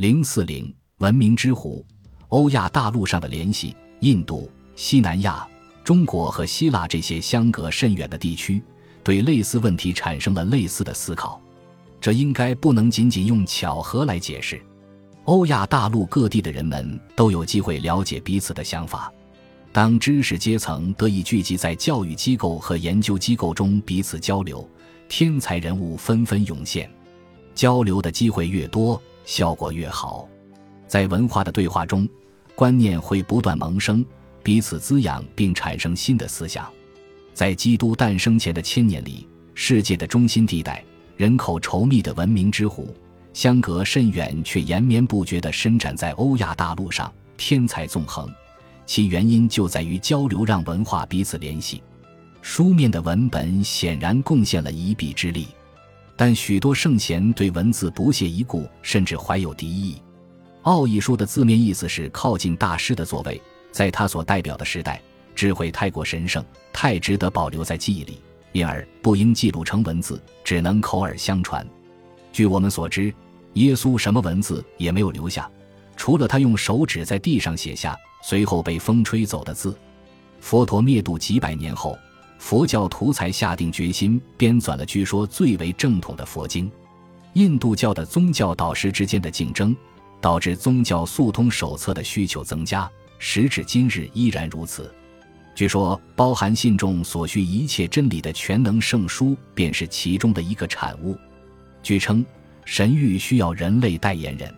[0.00, 1.84] 零四零文明之湖，
[2.28, 5.46] 欧亚大陆上的联系，印度、西南亚、
[5.84, 8.62] 中国和希腊这些相隔甚远的地区，
[9.04, 11.38] 对类似问题产生了类似的思考。
[12.00, 14.58] 这应该不能仅仅用巧合来解释。
[15.24, 19.12] 欧亚大陆各地的人们都有机会了解彼此的想法。
[19.70, 24.66] 当知识阶层得以聚集在教育机构和研究机构中彼此交流，
[25.10, 26.90] 天才人物纷纷涌现。
[27.54, 30.28] 交流的机会越多，效果越好。
[30.86, 32.08] 在文化的对话中，
[32.54, 34.04] 观念会不断萌生，
[34.42, 36.70] 彼此滋养，并产生新的思想。
[37.32, 40.84] 在基督诞生前的千年里，世界的中心地带，
[41.16, 42.94] 人口稠密的文明之湖，
[43.32, 48.28] 相隔甚远却延绵不绝地伸展在欧亚大陆上，天才纵横。
[48.84, 51.80] 其原因就在于交流让文化彼此联系。
[52.42, 55.46] 书面的文本显然贡献了一臂之力，
[56.20, 59.96] 但许多圣贤对文字不屑一顾，甚至怀有敌意。
[60.64, 63.40] 奥义书的字面意思是靠近大师的座位，
[63.72, 65.00] 在他所代表的时代，
[65.34, 68.20] 智慧太过神圣，太值得保留在记忆里，
[68.52, 71.66] 因而不应记录成文字，只能口耳相传。
[72.34, 73.10] 据我们所知，
[73.54, 75.50] 耶稣什么文字也没有留下，
[75.96, 77.96] 除了他用手指在地上写下。
[78.22, 79.74] 随后被风吹走的字，
[80.38, 81.98] 佛陀灭度几百年后，
[82.40, 86.68] 佛教徒才下定决心编纂了据说最为正统的佛经。
[87.34, 89.76] 印度教的宗教导师之间的竞争，
[90.22, 94.92] 导致宗教速通手册的需求增加，时至今日依然如此。
[95.54, 101.16] 据说，包含信众所需一切真理的全能圣书，便是其中的一个产物。
[101.82, 102.24] 据称，
[102.64, 104.52] 神谕需要人类代言人，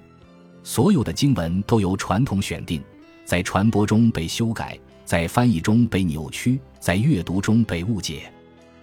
[0.63, 2.81] 所有的经文都由传统选定。
[3.25, 8.33] 在传播中被修改，在翻译中被扭曲，在阅读中被误解，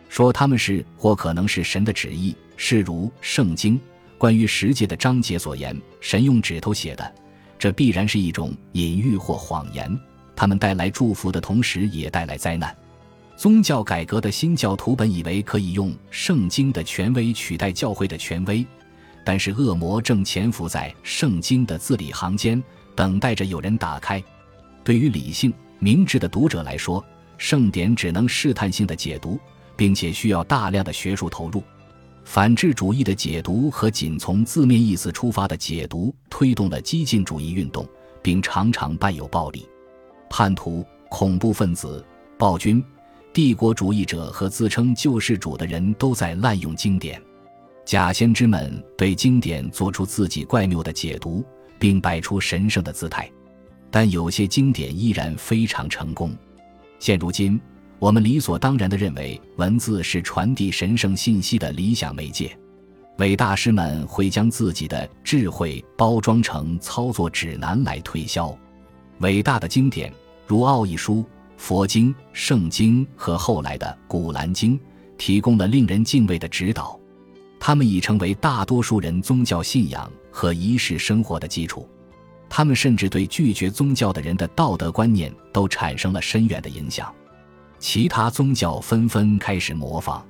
[0.07, 3.77] 说他们是或可能是神的旨意，是如《圣经》
[4.17, 7.15] 关于十诫的章节所言，神用指头写的，
[7.57, 9.99] 这必然是一种隐喻或谎言。
[10.35, 12.75] 他们带来祝福的同时，也带来灾难。
[13.35, 18.65] 宗教改革的新教徒本以为可以用《圣经》的权威取代教会的权威，
[19.25, 22.61] 但是恶魔正潜伏在《圣经》的字里行间，
[22.95, 24.21] 等待着有人打开。
[24.83, 27.03] 对于理性明智的读者来说，
[27.37, 29.39] 圣典只能试探性的解读，
[29.75, 31.63] 并且需要大量的学术投入。
[32.25, 37.87] 反智主义的解读和仅从字面意思出发的解读，推动了激进主义运动，
[38.21, 39.67] 并常常伴有暴力。
[40.29, 42.05] 叛徒、恐怖分子、
[42.37, 42.83] 暴君、
[43.33, 47.19] 帝国主义者和自称救世主的人都在滥用经典。
[47.85, 51.43] 假先知们对经典做出自己怪谬的解读，
[51.79, 53.31] 并摆出神圣的姿态。
[53.91, 56.35] 但有些经典依然非常成功。
[56.99, 57.59] 现如今，
[57.97, 62.57] 我们理所当然地认为文字是传递神圣信息的理想媒介。
[63.17, 68.57] 伟大师们会将自己的智慧包装成操作指南来推销。
[69.19, 70.13] 伟大的经典
[70.47, 71.15] 如《奥义书》
[71.57, 74.79] 《佛经》《圣经》和后来的《古兰经》，
[75.17, 76.97] 提供了令人敬畏的指导。
[77.59, 81.85] 它们已成为大多数人宗教信仰和仪式生活的基础。
[82.49, 87.13] 他们甚至对拒绝宗教的人的道德观念都产生了深远的影响，
[87.77, 90.25] 其他宗教纷纷开始模仿。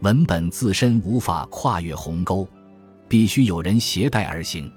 [0.00, 2.48] 文本自身无法跨越鸿沟，
[3.06, 4.72] 必须有人携带而行。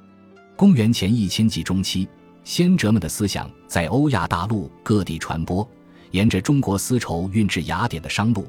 [0.58, 2.08] 公元前一千纪中期，
[2.44, 5.68] 先哲们的思想在欧亚大陆各地传播，
[6.12, 8.46] 沿着中国丝绸运至雅典的商路，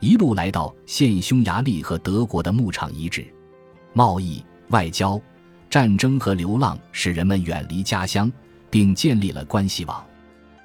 [0.00, 3.26] 一路来到现匈牙利和德国的牧场遗址，
[3.92, 5.20] 贸易、外交。
[5.72, 8.30] 战争和流浪使人们远离家乡，
[8.68, 10.04] 并建立了关系网。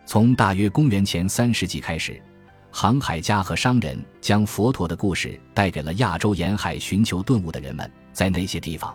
[0.05, 2.21] 从大约公元前三世纪开始，
[2.71, 7.89] 航海家和商人将佛陀的故事带给了亚洲沿海寻求顿悟的人们。
[8.11, 8.93] 在那些地方，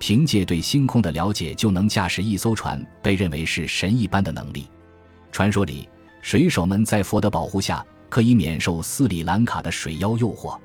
[0.00, 4.66] 凭借对星空的了解就能驾驶一艘船，被认为是神一般的能力。
[5.30, 5.88] 传说里，
[6.20, 10.58] 水手们在佛的保护下可以免受斯里兰卡的水妖诱惑。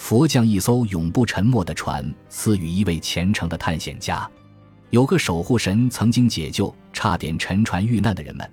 [0.00, 4.28] 佛将一艘永不沉没的船赐予一位虔诚的探险家，
[4.88, 8.50] 有个守护神曾经解救差点沉船遇难的人们，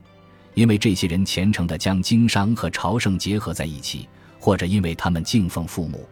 [0.55, 4.09] 因为这些人虔诚地将经商和朝圣结合在一起，
[4.41, 6.05] 或者因为他们敬奉父母。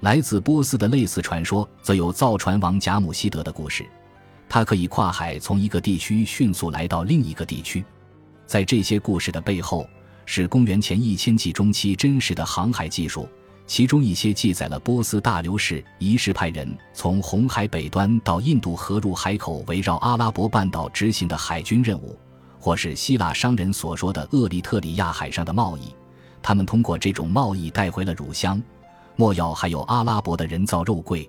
[0.00, 3.84] 来自波斯的类似传说则有造船王贾姆希德的故事，
[4.46, 7.82] 他可以跨海从一个地区迅速来到另一个地区。
[8.46, 9.88] 在这些故事的背后，
[10.26, 13.26] 是公元前一千纪中期真实的航海技术。
[13.66, 22.16] 其中一些记载了波斯大流士仪式派人从红海北端到印度河入海口围绕阿拉伯半岛执行的海军任务，
[22.60, 25.92] 或是希腊商人所说的厄立特里亚海上的贸易。
[26.40, 28.62] 他们通过这种贸易带回了乳香、
[29.16, 31.28] 墨药，还有阿拉伯的人造肉桂。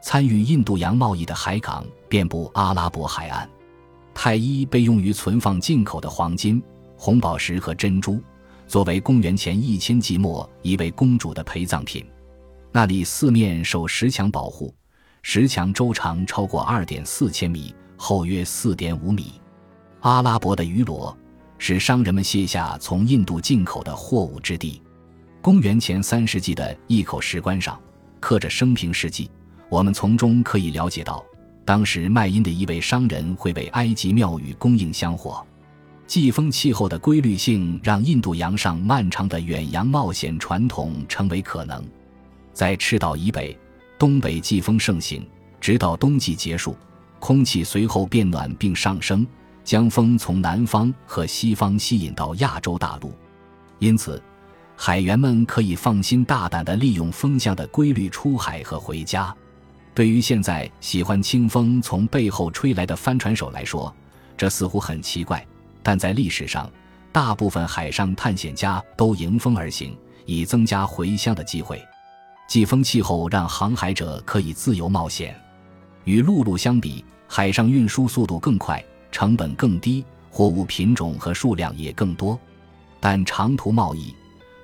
[0.00, 3.48] 参与印度洋贸易的海港遍布阿拉伯海岸。
[4.14, 6.62] 太一被用于存放进口的黄金、
[6.96, 8.18] 红宝石和珍珠，
[8.66, 12.04] 作为公元前一千纪末一位公主的陪葬品。
[12.72, 14.74] 那里四面受石墙保护，
[15.22, 19.40] 石墙周长超过二点四千米，厚约四点五米。
[20.00, 21.16] 阿拉伯的鱼罗
[21.58, 24.82] 是商人们卸下从印度进口的货物之地。
[25.40, 27.80] 公元前三世纪的一口石棺上
[28.20, 29.30] 刻着生平事迹，
[29.68, 31.24] 我们从中可以了解到。
[31.64, 35.44] 当时卖阴的一位商人会为埃及庙宇供应香火，
[36.06, 41.84] 季风气候的规律性让印度洋上漫长的远洋冒险传统成为可能。
[42.52, 43.58] 在赤道以北，
[43.98, 45.26] 东北季风盛行，
[45.60, 46.76] 直到冬季结束，
[47.18, 49.26] 空气随后变暖并上升，
[49.64, 53.12] 将风从南方和西方吸引到亚洲大陆。
[53.80, 54.22] 因此，
[54.76, 59.34] 海员们可以放心大胆地利用风向的规律出海和回家。
[59.92, 63.92] 对于现在喜欢清风从背后吹来的帆船手来说，
[64.36, 65.44] 这似乎很奇怪。
[65.86, 66.68] 但在历史上，
[67.12, 71.80] 大部分海上探险家都迎风而行，以增加回乡的机会。
[72.48, 75.40] 季风气候让航海者可以自由冒险。
[76.02, 82.36] 与陆路相比，海上运输速度更快，成本更低，货物品种和数量也更多。
[82.98, 84.12] 但长途贸易，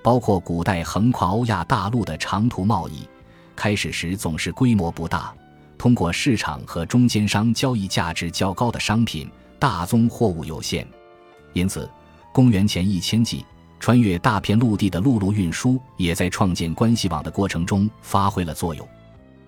[0.03, 3.09] 包括古代横跨欧亚大陆的长途贸易。
[3.55, 5.33] 开始时总是规模不大，
[5.79, 9.31] 通过市场和中间商交易价值较高的商品，
[9.61, 10.85] 大宗货物有限，
[11.53, 11.89] 因此，
[12.33, 13.45] 公元前一千纪，
[13.79, 18.89] 穿越大片陆地的陆路运输也在创建关系网的过程中发挥了作用，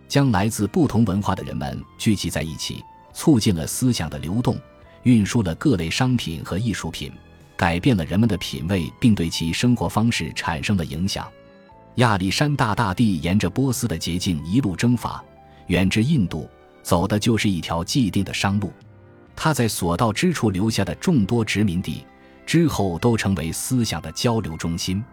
[0.08, 4.58] 将来自不同文化的人们聚集在一起，促进了思想的流动，
[5.04, 7.12] 运输了各类商品和艺术品，
[7.56, 11.26] 改变了人们的品味，并对其生活方式产生了影响。
[11.96, 15.22] 亚历山大大帝沿着波斯的捷径一路征伐，
[15.68, 16.50] 远至印度，
[16.82, 18.72] 走的就是一条既定的商路。
[19.36, 22.04] 他在所到之处留下的众多殖民地，
[22.46, 25.04] 之后都成为思想的交流中心。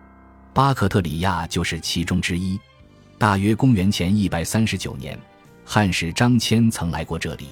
[0.54, 2.60] 巴克特里亚就是其中之一。
[3.18, 5.18] 大约公元前一百三十九年，
[5.64, 7.48] 汉使张骞曾来过这里。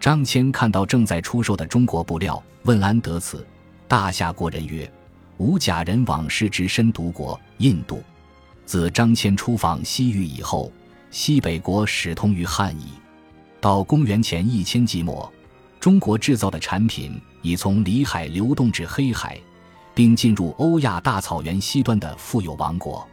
[0.00, 3.46] 张骞看到正在出售的中国布料，问安得此，
[3.86, 4.90] 大夏国人曰
[5.38, 8.02] ：“吾假人往事之身独国印度。”
[8.66, 10.72] 自张骞出访西域以后，
[11.10, 12.94] 西北国始通于汉矣。
[13.60, 15.30] 到公元前一千纪末，
[15.84, 19.38] 中国制造的产品已从里海流动至黑海，
[19.94, 23.06] 并进入欧亚大草原西端的富有王国。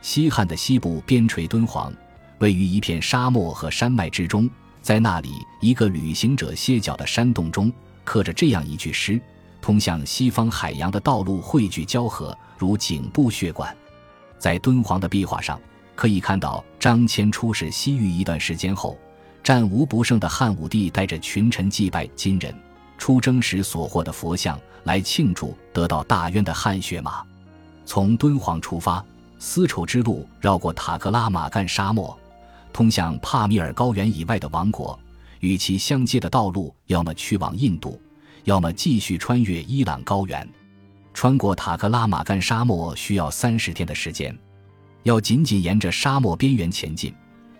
[0.00, 1.92] 西汉的西部边陲敦煌，
[2.40, 4.50] 位于一片沙漠和山脉之中，
[4.82, 5.30] 在那里
[5.60, 7.72] 一个旅行者歇脚的山洞中，
[8.02, 9.20] 刻着这样一句诗
[9.62, 13.72] ：“通向西方海洋的道路汇聚交合，如颈部血管。”
[14.40, 15.60] 在敦煌的壁画上，
[15.94, 18.98] 可以看到张骞出使西域一段时间后，
[19.48, 22.54] 战无不胜的汉武帝带着群臣祭拜金人
[22.98, 27.24] 出征时所获的佛像，来庆祝得到大渊的汗血马。
[27.86, 29.02] 从敦煌出发，
[29.38, 32.14] 丝绸之路绕过塔克拉玛干沙漠，
[32.74, 35.00] 通向帕米尔高原以外的王国。
[35.40, 37.98] 与其相接的道路，要么去往印度，
[38.44, 40.46] 要么继续穿越伊朗高原。
[41.14, 44.38] 穿过塔克拉玛干沙漠需要三十天的时间，
[45.04, 47.14] 要紧紧沿着沙漠边缘前进，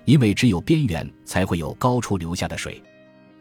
[0.08, 2.82] 因为只有边缘才会有高处流下的水。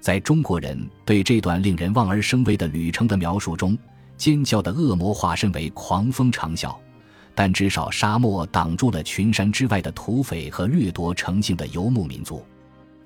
[0.01, 3.77] 在中国人对这段令人望而生畏的旅程的描述中，
[4.17, 6.75] 尖叫的恶魔化身为狂风长啸，
[7.33, 12.43] 但至少沙漠挡住了群山之外的土匪和掠夺成性的游牧民族。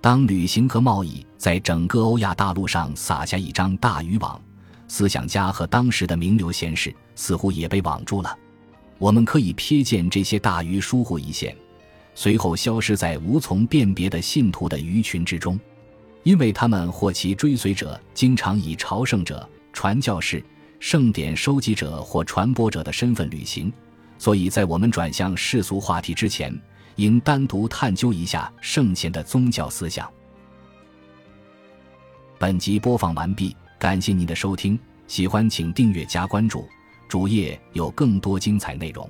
[0.02, 4.42] 当旅行和贸易在整个欧亚大陆上撒下一张大渔网。
[4.88, 8.36] 思想家和当时的名流贤士似乎也被网住了。
[8.98, 11.56] 我们可以瞥见这些大鱼疏忽一线，
[12.22, 15.60] 随后消失在无从辨别的信徒的鱼群之中，
[16.22, 20.46] 因为他们或其追随者经常以朝圣者、传教士、
[20.80, 23.74] 圣典收集者或传播者的身份旅行，
[24.20, 26.56] 所以在我们转向世俗话题之前，
[26.98, 30.08] 应单独探究一下圣贤的宗教思想。
[32.38, 33.58] 本集播放完毕。
[33.80, 36.70] 感谢您的收听，喜欢请订阅加关注，
[37.08, 39.10] 主页有更多精彩内容。